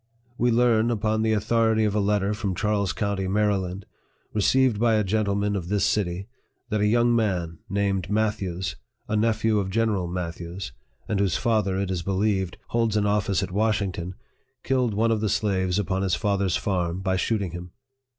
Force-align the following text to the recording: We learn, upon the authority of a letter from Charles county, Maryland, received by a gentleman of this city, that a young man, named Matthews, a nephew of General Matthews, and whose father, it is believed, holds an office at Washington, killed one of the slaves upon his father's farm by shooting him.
We 0.35 0.49
learn, 0.49 0.89
upon 0.89 1.21
the 1.21 1.33
authority 1.33 1.83
of 1.85 1.93
a 1.93 1.99
letter 1.99 2.33
from 2.33 2.55
Charles 2.55 2.91
county, 2.91 3.27
Maryland, 3.27 3.85
received 4.33 4.79
by 4.79 4.95
a 4.95 5.03
gentleman 5.03 5.55
of 5.55 5.67
this 5.69 5.85
city, 5.85 6.27
that 6.69 6.81
a 6.81 6.87
young 6.87 7.15
man, 7.15 7.59
named 7.69 8.09
Matthews, 8.09 8.75
a 9.07 9.15
nephew 9.15 9.59
of 9.59 9.69
General 9.69 10.07
Matthews, 10.07 10.71
and 11.07 11.19
whose 11.19 11.37
father, 11.37 11.79
it 11.79 11.91
is 11.91 12.01
believed, 12.01 12.57
holds 12.69 12.97
an 12.97 13.05
office 13.05 13.43
at 13.43 13.51
Washington, 13.51 14.15
killed 14.63 14.95
one 14.95 15.11
of 15.11 15.21
the 15.21 15.29
slaves 15.29 15.77
upon 15.77 16.01
his 16.01 16.15
father's 16.15 16.57
farm 16.57 17.01
by 17.01 17.15
shooting 17.15 17.51
him. 17.51 17.69